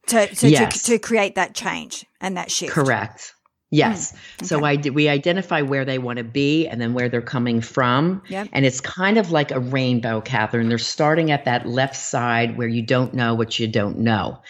[0.08, 0.84] to, to, yes.
[0.84, 2.74] to, to create that change and that shift.
[2.74, 3.34] Correct.
[3.72, 4.12] Yes.
[4.12, 4.46] Mm, okay.
[4.46, 8.24] So I we identify where they want to be and then where they're coming from.
[8.28, 8.50] Yep.
[8.52, 10.70] And it's kind of like a rainbow, Catherine.
[10.70, 14.42] They're starting at that left side where you don't know what you don't know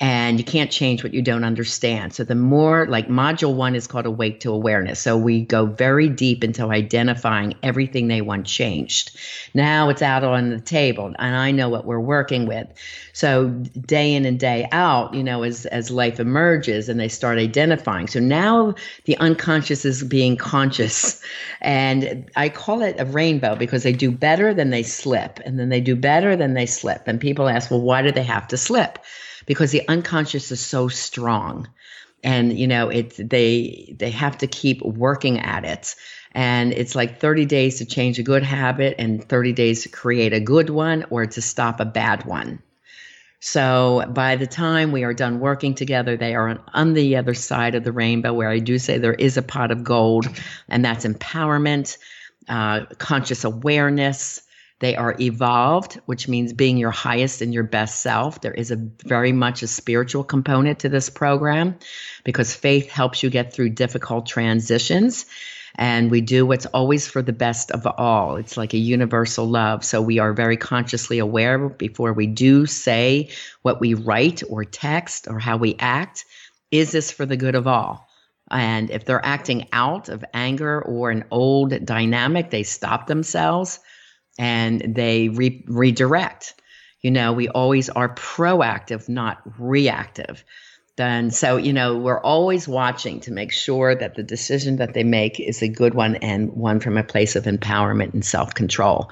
[0.00, 2.12] and you can't change what you don't understand.
[2.12, 4.98] So the more like module one is called awake to awareness.
[5.00, 9.16] So we go very deep into identifying everything they want changed.
[9.54, 12.66] Now it's out on the table and I know what we're working with.
[13.12, 17.38] So day in and day out, you know, as, as life emerges and they start
[17.38, 18.08] identifying.
[18.08, 18.74] So now
[19.04, 21.22] the unconscious is being conscious
[21.60, 25.68] and I call it a rainbow because they do better than they slip and then
[25.68, 27.02] they do better than they slip.
[27.06, 28.98] And people ask, well, why do they have to slip?
[29.52, 31.68] Because the unconscious is so strong.
[32.24, 35.94] And you know it they they have to keep working at it.
[36.34, 40.32] And it's like 30 days to change a good habit and 30 days to create
[40.32, 42.62] a good one or to stop a bad one.
[43.40, 47.34] So by the time we are done working together they are on, on the other
[47.34, 50.26] side of the rainbow where i do say there is a pot of gold
[50.68, 51.98] and that's empowerment
[52.48, 54.42] uh, conscious awareness
[54.82, 58.40] they are evolved, which means being your highest and your best self.
[58.40, 61.76] There is a very much a spiritual component to this program
[62.24, 65.24] because faith helps you get through difficult transitions.
[65.76, 68.34] And we do what's always for the best of all.
[68.34, 69.84] It's like a universal love.
[69.84, 73.30] So we are very consciously aware before we do say
[73.62, 76.24] what we write or text or how we act.
[76.72, 78.08] Is this for the good of all?
[78.50, 83.78] And if they're acting out of anger or an old dynamic, they stop themselves
[84.38, 86.54] and they re- redirect.
[87.00, 90.44] You know, we always are proactive, not reactive.
[90.96, 95.04] Then, so, you know, we're always watching to make sure that the decision that they
[95.04, 99.10] make is a good one and one from a place of empowerment and self control.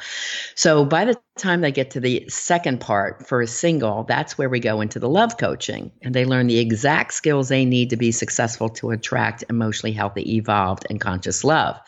[0.54, 4.50] So, by the time they get to the second part for a single, that's where
[4.50, 7.96] we go into the love coaching and they learn the exact skills they need to
[7.96, 11.80] be successful to attract emotionally healthy, evolved, and conscious love.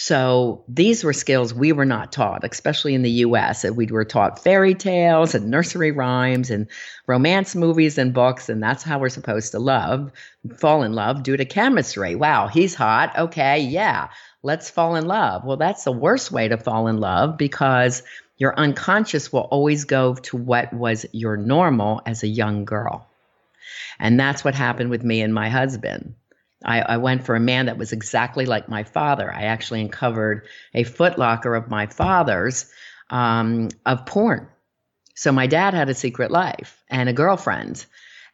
[0.00, 3.64] So these were skills we were not taught, especially in the US.
[3.64, 6.68] We were taught fairy tales and nursery rhymes and
[7.08, 10.12] romance movies and books, and that's how we're supposed to love,
[10.56, 12.14] fall in love due to chemistry.
[12.14, 13.18] Wow, he's hot.
[13.18, 14.06] Okay, yeah,
[14.44, 15.44] let's fall in love.
[15.44, 18.04] Well, that's the worst way to fall in love because
[18.36, 23.04] your unconscious will always go to what was your normal as a young girl.
[23.98, 26.14] And that's what happened with me and my husband.
[26.64, 29.32] I, I, went for a man that was exactly like my father.
[29.32, 32.66] I actually uncovered a footlocker of my father's
[33.10, 34.48] um, of porn.
[35.14, 37.84] So my dad had a secret life and a girlfriend.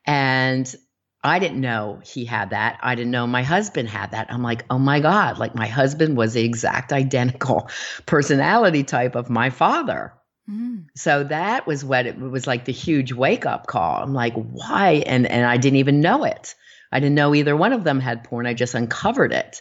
[0.06, 0.74] And
[1.22, 2.78] I didn't know he had that.
[2.82, 4.26] I didn't know my husband had that.
[4.30, 7.70] I'm like, oh my God, like my husband was the exact identical
[8.06, 10.12] personality type of my father.
[10.50, 10.84] Mm.
[10.94, 14.02] So that was what it was like the huge wake up call.
[14.02, 15.02] I'm like, why?
[15.06, 16.54] And and I didn't even know it.
[16.94, 18.46] I didn't know either one of them had porn.
[18.46, 19.60] I just uncovered it.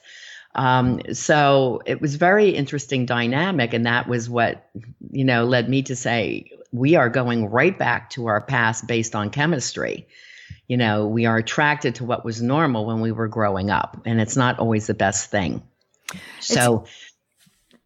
[0.56, 4.70] Um, so it was very interesting dynamic, and that was what
[5.12, 9.16] you know led me to say we are going right back to our past based
[9.16, 10.08] on chemistry.
[10.68, 14.22] You know, we are attracted to what was normal when we were growing up, and
[14.22, 15.64] it's not always the best thing.
[16.40, 16.84] So.
[16.84, 17.10] It's-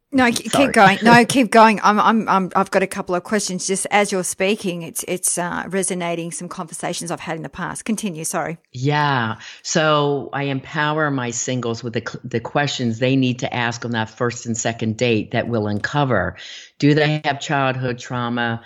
[0.10, 1.00] no, keep going.
[1.04, 1.82] No, keep going.
[1.84, 3.67] I'm, I'm, I'm, I've got a couple of questions.
[3.67, 7.84] Just as you're speaking, it's, it's uh, resonating some conversations I've had in the past.
[7.84, 8.24] Continue.
[8.24, 8.58] Sorry.
[8.72, 9.39] Yeah.
[9.63, 14.10] So I empower my singles with the, the questions they need to ask on that
[14.10, 16.38] first and second date that will uncover.
[16.80, 18.62] Do they have childhood trauma?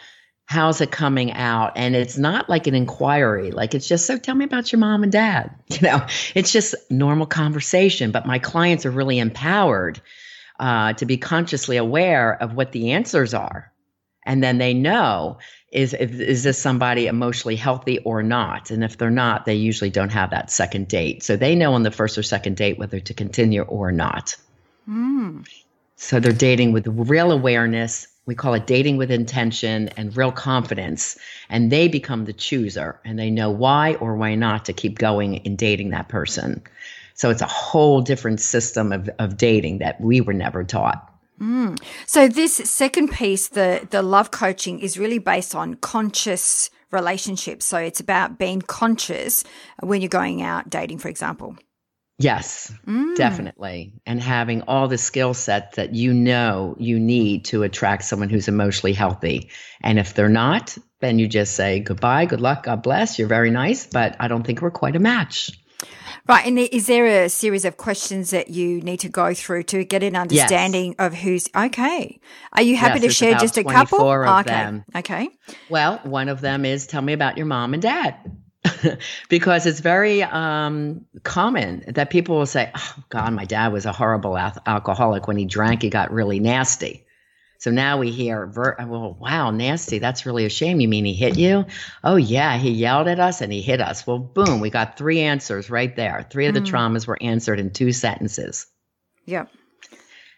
[0.46, 1.74] How's it coming out?
[1.76, 3.50] And it's not like an inquiry.
[3.50, 5.56] Like it's just, so tell me about your mom and dad.
[5.72, 10.02] You know, it's just normal conversation, but my clients are really empowered
[10.62, 13.72] uh, to be consciously aware of what the answers are.
[14.24, 15.40] And then they know
[15.72, 18.70] is is this somebody emotionally healthy or not?
[18.70, 21.24] And if they're not, they usually don't have that second date.
[21.24, 24.36] So they know on the first or second date whether to continue or not.
[24.88, 25.48] Mm.
[25.96, 28.08] So they're dating with real awareness.
[28.28, 31.18] We call it dating with intention and real confidence.
[31.50, 35.36] And they become the chooser and they know why or why not to keep going
[35.38, 36.62] in dating that person.
[37.16, 41.08] So it's a whole different system of, of dating that we were never taught.
[41.40, 41.82] Mm.
[42.06, 47.66] So this second piece, the the love coaching, is really based on conscious relationships.
[47.66, 49.44] So it's about being conscious
[49.82, 51.58] when you're going out dating, for example.
[52.20, 53.16] Yes, mm.
[53.16, 53.94] definitely.
[54.06, 58.48] And having all the skill set that you know you need to attract someone who's
[58.48, 59.50] emotionally healthy.
[59.82, 63.18] And if they're not, then you just say goodbye, good luck, God bless.
[63.18, 65.50] You're very nice, but I don't think we're quite a match.
[66.28, 66.46] Right.
[66.46, 70.04] And is there a series of questions that you need to go through to get
[70.04, 71.08] an understanding yes.
[71.08, 72.20] of who's okay?
[72.54, 74.00] Are you happy yes, to share just a couple?
[74.00, 74.44] Of okay.
[74.44, 74.86] Them.
[74.96, 75.30] Okay.
[75.70, 78.16] Well, one of them is tell me about your mom and dad.
[79.30, 83.92] because it's very um, common that people will say, "Oh God, my dad was a
[83.92, 85.28] horrible al- alcoholic.
[85.28, 87.04] When he drank, he got really nasty."
[87.62, 90.00] So now we hear, well, wow, nasty.
[90.00, 90.80] That's really a shame.
[90.80, 91.68] You mean he hit you?
[92.04, 94.08] Oh, yeah, he yelled at us and he hit us.
[94.08, 96.26] Well, boom, we got three answers right there.
[96.28, 96.66] Three of the mm.
[96.66, 98.66] traumas were answered in two sentences.
[99.28, 99.52] Yep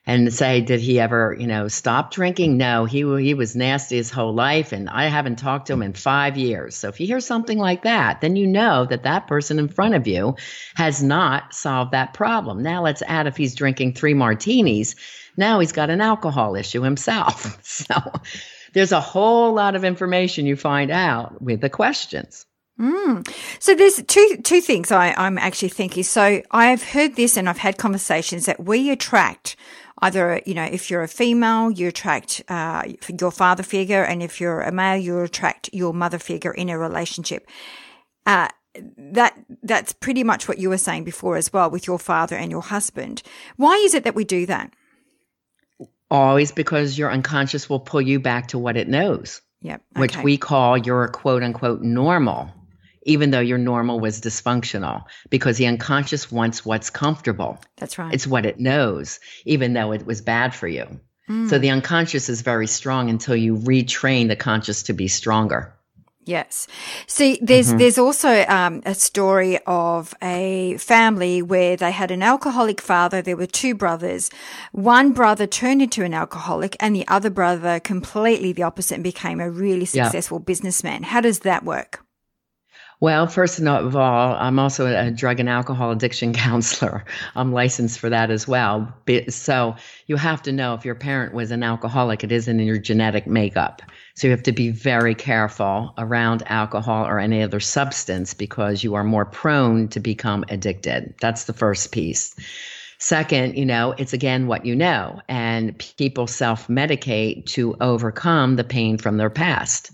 [0.06, 2.58] and say, did he ever, you know, stop drinking?
[2.58, 5.94] No, he he was nasty his whole life, and I haven't talked to him in
[5.94, 6.76] five years.
[6.76, 9.96] So if you hear something like that, then you know that that person in front
[9.96, 10.36] of you
[10.76, 12.62] has not solved that problem.
[12.62, 14.96] Now let's add if he's drinking three martinis,
[15.38, 17.60] now he's got an alcohol issue himself.
[17.74, 17.96] So
[18.74, 22.46] there's a whole lot of information you find out with the questions.
[22.80, 23.28] Mm.
[23.60, 26.04] So there's two two things I, I'm actually thinking.
[26.04, 29.56] So I've heard this and I've had conversations that we attract
[30.00, 32.84] either, you know, if you're a female, you attract uh,
[33.20, 36.78] your father figure, and if you're a male, you attract your mother figure in a
[36.78, 37.48] relationship.
[38.26, 38.50] Uh,
[38.98, 42.52] that that's pretty much what you were saying before as well with your father and
[42.52, 43.22] your husband.
[43.56, 44.74] Why is it that we do that?
[46.12, 49.42] Always because your unconscious will pull you back to what it knows.
[49.62, 49.82] Yep.
[49.96, 50.02] Okay.
[50.02, 52.52] Which we call your quote unquote normal
[53.06, 57.60] even though your normal was dysfunctional, because the unconscious wants what's comfortable.
[57.78, 58.14] That's right.
[58.14, 61.00] It's what it knows, even though it was bad for you.
[61.30, 61.50] Mm.
[61.50, 65.74] So the unconscious is very strong until you retrain the conscious to be stronger.
[66.26, 66.68] Yes.
[67.06, 67.78] See, there's mm-hmm.
[67.78, 73.22] there's also um, a story of a family where they had an alcoholic father.
[73.22, 74.30] There were two brothers.
[74.72, 79.40] One brother turned into an alcoholic, and the other brother completely the opposite and became
[79.42, 80.46] a really successful yeah.
[80.46, 81.04] businessman.
[81.04, 82.03] How does that work?
[83.00, 87.04] Well, first of all, I'm also a drug and alcohol addiction counselor.
[87.36, 88.94] I'm licensed for that as well.
[89.30, 89.76] So
[90.08, 93.28] you have to know if your parent was an alcoholic, it isn't in your genetic
[93.28, 93.82] makeup.
[94.16, 98.94] So you have to be very careful around alcohol or any other substance because you
[98.94, 101.16] are more prone to become addicted.
[101.20, 102.36] That's the first piece.
[103.00, 108.64] Second, you know, it's again what you know, and people self medicate to overcome the
[108.64, 109.92] pain from their past.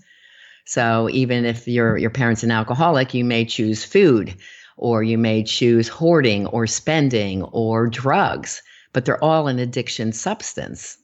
[0.70, 4.36] So even if your your parents an alcoholic, you may choose food
[4.78, 8.62] or you may choose hoarding or spending or drugs,
[8.94, 10.96] but they're all an addiction substance.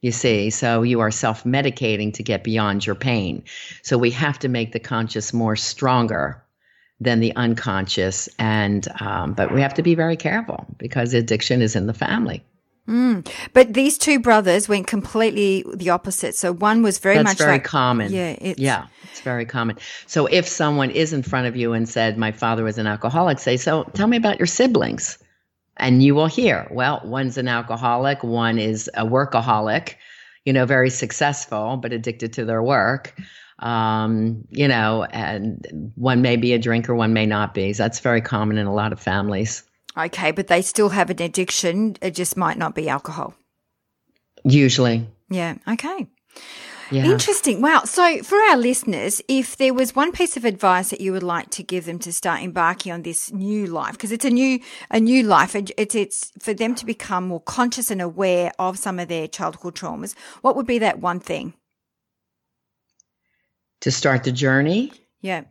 [0.00, 3.44] You see, so you are self medicating to get beyond your pain.
[3.82, 6.42] So we have to make the conscious more stronger
[6.98, 11.76] than the unconscious, and um, but we have to be very careful because addiction is
[11.76, 12.42] in the family.
[12.88, 13.30] Mm.
[13.52, 16.34] But these two brothers went completely the opposite.
[16.34, 18.12] So one was very That's much very like, common.
[18.12, 19.76] Yeah, it's, yeah, it's very common.
[20.06, 23.40] So if someone is in front of you and said, "My father was an alcoholic,"
[23.40, 25.18] say, "So tell me about your siblings,"
[25.76, 29.94] and you will hear, "Well, one's an alcoholic, one is a workaholic,
[30.46, 33.14] you know, very successful but addicted to their work."
[33.58, 37.72] Um, you know, and one may be a drinker, one may not be.
[37.74, 39.62] So that's very common in a lot of families.
[39.98, 41.96] Okay, but they still have an addiction.
[42.00, 43.34] It just might not be alcohol.
[44.44, 45.06] Usually.
[45.28, 45.56] Yeah.
[45.66, 46.06] Okay.
[46.90, 47.04] Yeah.
[47.04, 47.60] Interesting.
[47.60, 47.82] Wow.
[47.84, 51.50] So, for our listeners, if there was one piece of advice that you would like
[51.50, 54.98] to give them to start embarking on this new life, because it's a new a
[55.00, 59.08] new life, it's it's for them to become more conscious and aware of some of
[59.08, 60.14] their childhood traumas.
[60.40, 61.54] What would be that one thing?
[63.80, 64.92] To start the journey.
[65.20, 65.42] Yeah.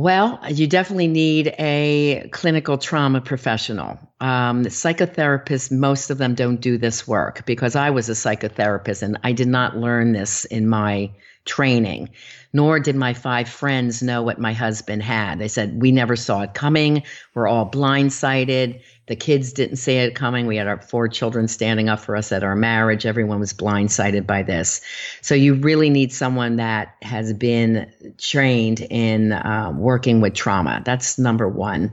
[0.00, 3.98] Well, you definitely need a clinical trauma professional.
[4.20, 9.18] Um, psychotherapists, most of them don't do this work because I was a psychotherapist and
[9.24, 11.10] I did not learn this in my
[11.44, 12.08] training,
[12.52, 15.38] nor did my five friends know what my husband had.
[15.38, 17.02] They said, We never saw it coming.
[17.34, 18.82] We're all blindsided.
[19.06, 20.46] The kids didn't see it coming.
[20.46, 23.06] We had our four children standing up for us at our marriage.
[23.06, 24.80] Everyone was blindsided by this.
[25.20, 30.82] So you really need someone that has been trained in uh, working with trauma.
[30.84, 31.90] That's number one.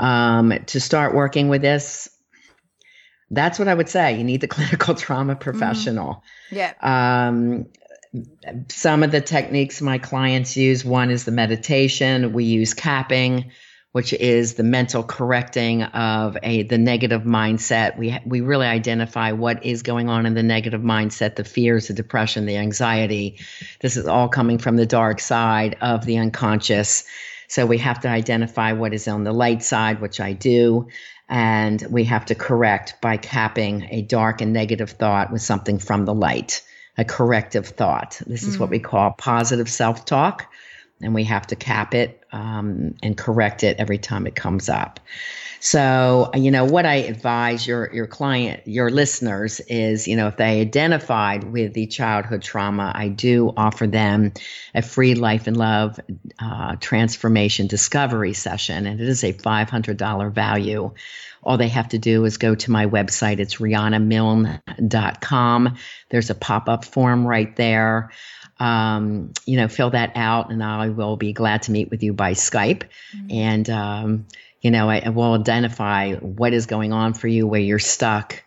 [0.00, 2.08] Um, to start working with this,
[3.30, 4.16] that's what I would say.
[4.16, 6.22] You need the clinical trauma professional.
[6.50, 6.56] Mm.
[6.56, 6.72] Yeah.
[7.28, 7.66] Um,
[8.68, 12.32] some of the techniques my clients use one is the meditation.
[12.32, 13.50] We use capping
[13.94, 17.96] which is the mental correcting of a the negative mindset.
[17.96, 21.94] We we really identify what is going on in the negative mindset, the fears, the
[21.94, 23.38] depression, the anxiety.
[23.82, 27.04] This is all coming from the dark side of the unconscious.
[27.46, 30.88] So we have to identify what is on the light side, which I do,
[31.28, 36.04] and we have to correct by capping a dark and negative thought with something from
[36.04, 36.62] the light,
[36.96, 38.20] a corrective thought.
[38.26, 38.60] This is mm.
[38.60, 40.46] what we call positive self-talk
[41.02, 45.00] and we have to cap it um, and correct it every time it comes up.
[45.60, 50.36] So, you know, what I advise your your client, your listeners is, you know, if
[50.36, 54.34] they identified with the childhood trauma, I do offer them
[54.74, 55.98] a free life and love
[56.38, 60.92] uh, transformation discovery session, and it is a five hundred dollar value.
[61.44, 63.38] All they have to do is go to my website.
[63.38, 65.76] It's rianamilne.com.
[66.10, 68.10] There's a pop up form right there.
[68.58, 72.12] Um, you know, fill that out, and I will be glad to meet with you
[72.12, 72.84] by Skype.
[73.14, 73.26] Mm-hmm.
[73.30, 74.26] And um,
[74.60, 78.42] you know, I, will identify what is going on for you, where you're stuck,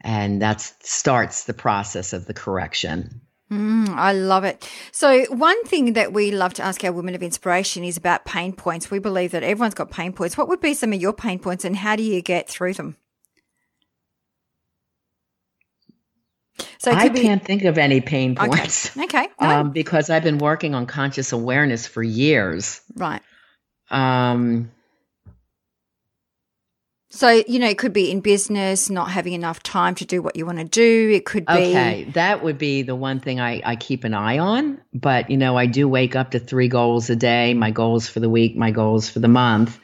[0.00, 3.20] and that starts the process of the correction.
[3.52, 4.66] Mm, I love it.
[4.92, 8.54] So, one thing that we love to ask our women of inspiration is about pain
[8.54, 8.90] points.
[8.90, 10.38] We believe that everyone's got pain points.
[10.38, 12.96] What would be some of your pain points, and how do you get through them?
[16.78, 18.96] So I be- can't think of any pain points.
[18.96, 19.24] Okay.
[19.24, 19.28] okay.
[19.38, 22.80] Um, because I've been working on conscious awareness for years.
[22.96, 23.20] Right.
[23.90, 24.70] Um,
[27.14, 30.34] so, you know, it could be in business, not having enough time to do what
[30.34, 31.10] you want to do.
[31.12, 31.52] It could be.
[31.52, 32.04] Okay.
[32.14, 34.80] That would be the one thing I, I keep an eye on.
[34.94, 38.20] But, you know, I do wake up to three goals a day my goals for
[38.20, 39.78] the week, my goals for the month.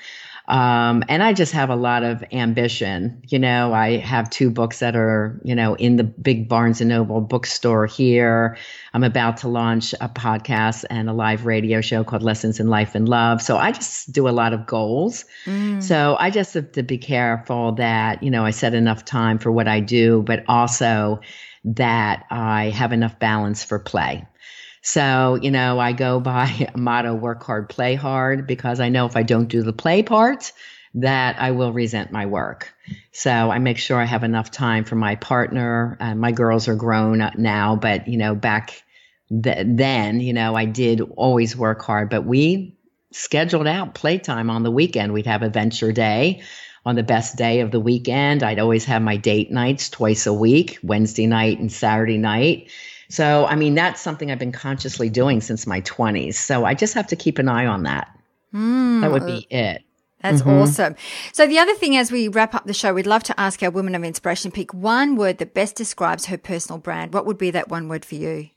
[0.48, 3.22] Um, and I just have a lot of ambition.
[3.28, 6.88] You know, I have two books that are, you know, in the big Barnes and
[6.88, 8.56] Noble bookstore here.
[8.94, 12.94] I'm about to launch a podcast and a live radio show called Lessons in Life
[12.94, 13.42] and Love.
[13.42, 15.26] So I just do a lot of goals.
[15.44, 15.82] Mm.
[15.82, 19.52] So I just have to be careful that, you know, I set enough time for
[19.52, 21.20] what I do, but also
[21.64, 24.26] that I have enough balance for play.
[24.88, 29.16] So, you know, I go by motto work hard, play hard, because I know if
[29.16, 30.50] I don't do the play part,
[30.94, 32.72] that I will resent my work.
[33.12, 35.98] So I make sure I have enough time for my partner.
[36.00, 38.82] Uh, my girls are grown now, but, you know, back
[39.30, 42.74] th- then, you know, I did always work hard, but we
[43.12, 45.12] scheduled out playtime on the weekend.
[45.12, 46.40] We'd have adventure day
[46.86, 48.42] on the best day of the weekend.
[48.42, 52.70] I'd always have my date nights twice a week, Wednesday night and Saturday night.
[53.08, 56.34] So, I mean, that's something I've been consciously doing since my 20s.
[56.34, 58.08] So I just have to keep an eye on that.
[58.54, 59.00] Mm.
[59.00, 59.82] That would be it.
[60.20, 60.50] That's mm-hmm.
[60.50, 60.96] awesome.
[61.32, 63.70] So the other thing as we wrap up the show, we'd love to ask our
[63.70, 67.14] women of inspiration pick one word that best describes her personal brand.
[67.14, 68.50] What would be that one word for you?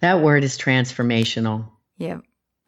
[0.00, 1.68] That word is transformational.
[1.98, 2.18] Yeah.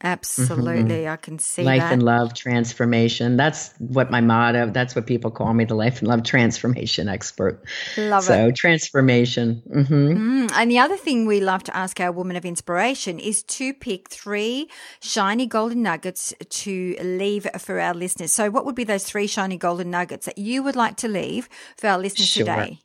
[0.02, 1.00] Absolutely.
[1.00, 1.10] Mm-hmm.
[1.10, 1.92] I can see life that.
[1.92, 3.36] and love transformation.
[3.36, 7.64] That's what my motto, that's what people call me, the life and love transformation expert.
[7.96, 8.36] Love so, it.
[8.36, 9.60] So transformation.
[9.68, 10.44] Mm-hmm.
[10.44, 10.52] Mm.
[10.52, 14.08] And the other thing we love to ask our woman of inspiration is to pick
[14.08, 14.70] three
[15.00, 18.32] shiny golden nuggets to leave for our listeners.
[18.32, 21.48] So what would be those three shiny golden nuggets that you would like to leave
[21.76, 22.46] for our listeners sure.
[22.46, 22.78] today?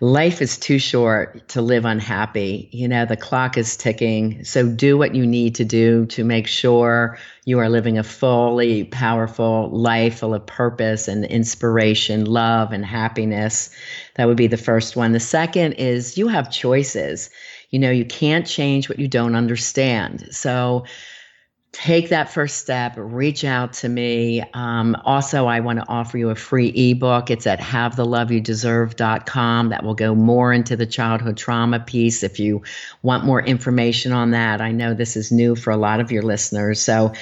[0.00, 2.68] Life is too short to live unhappy.
[2.72, 4.44] You know, the clock is ticking.
[4.44, 8.84] So do what you need to do to make sure you are living a fully
[8.84, 13.70] powerful life full of purpose and inspiration, love and happiness.
[14.14, 15.12] That would be the first one.
[15.12, 17.30] The second is you have choices.
[17.70, 20.28] You know, you can't change what you don't understand.
[20.30, 20.84] So
[21.74, 24.44] take that first step, reach out to me.
[24.54, 27.30] Um, also, I want to offer you a free ebook.
[27.30, 29.70] It's at havetheloveyoudeserve.com.
[29.70, 32.62] That will go more into the childhood trauma piece if you
[33.02, 34.60] want more information on that.
[34.60, 36.80] I know this is new for a lot of your listeners.
[36.80, 37.12] So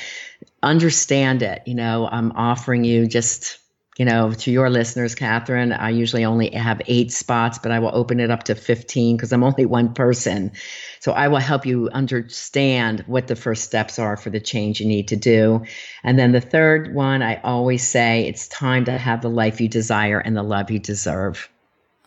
[0.62, 1.62] understand it.
[1.64, 3.56] You know, I'm offering you just
[3.98, 7.90] you know, to your listeners, Catherine, I usually only have eight spots, but I will
[7.92, 10.52] open it up to 15 because I'm only one person.
[11.00, 14.86] So I will help you understand what the first steps are for the change you
[14.86, 15.64] need to do.
[16.02, 19.68] And then the third one, I always say it's time to have the life you
[19.68, 21.50] desire and the love you deserve.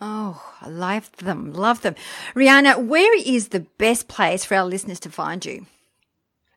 [0.02, 1.54] Oh, I love them.
[1.54, 1.96] Love them.
[2.34, 5.68] Riana, where is the best place for our listeners to find you?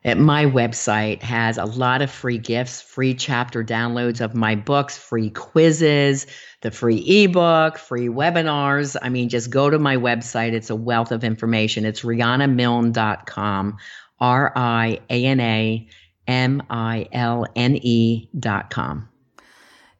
[0.05, 4.97] At my website has a lot of free gifts, free chapter downloads of my books,
[4.97, 6.25] free quizzes,
[6.61, 8.95] the free ebook, free webinars.
[9.01, 10.53] I mean, just go to my website.
[10.53, 11.85] It's a wealth of information.
[11.85, 13.77] It's rianamilne.com,
[14.21, 15.87] R I A N A
[16.27, 19.09] M I L N E.com.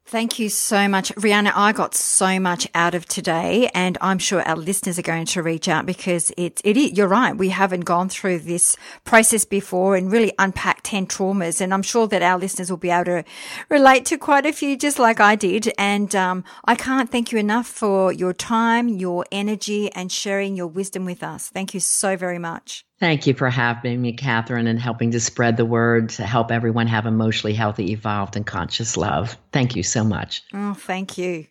[0.09, 1.13] Thank you so much.
[1.17, 5.27] Riana, I got so much out of today and I'm sure our listeners are going
[5.27, 7.37] to reach out because it, it is, you're right.
[7.37, 11.61] We haven't gone through this process before and really unpacked 10 traumas.
[11.61, 13.23] And I'm sure that our listeners will be able to
[13.69, 15.71] relate to quite a few just like I did.
[15.77, 20.65] And, um, I can't thank you enough for your time, your energy and sharing your
[20.65, 21.49] wisdom with us.
[21.49, 22.83] Thank you so very much.
[22.99, 26.87] Thank you for having me, Catherine, and helping to spread the word to help everyone
[26.87, 29.37] have emotionally healthy, evolved, and conscious love.
[29.53, 30.43] Thank you so much.
[30.53, 31.47] Oh, thank you.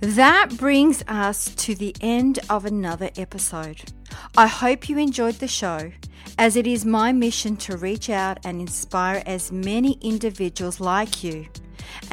[0.00, 3.80] That brings us to the end of another episode.
[4.36, 5.92] I hope you enjoyed the show,
[6.38, 11.46] as it is my mission to reach out and inspire as many individuals like you.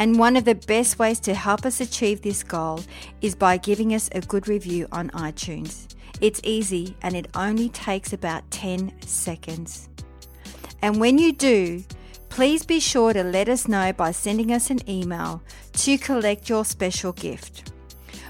[0.02, 2.80] And one of the best ways to help us achieve this goal
[3.22, 5.94] is by giving us a good review on iTunes.
[6.20, 9.90] It's easy and it only takes about 10 seconds.
[10.82, 11.84] And when you do,
[12.30, 15.44] please be sure to let us know by sending us an email
[15.74, 17.72] to collect your special gift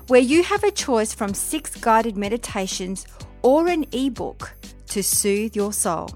[0.07, 3.07] where you have a choice from six guided meditations
[3.43, 4.53] or an ebook
[4.87, 6.09] to soothe your soul.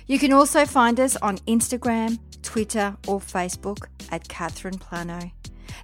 [0.06, 5.32] You can also find us on Instagram, Twitter, or Facebook at Catherine Plano.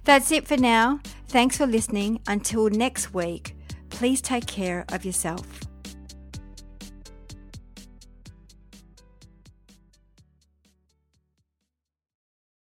[0.05, 0.99] That's it for now.
[1.27, 2.21] Thanks for listening.
[2.27, 3.55] Until next week,
[3.89, 5.45] please take care of yourself.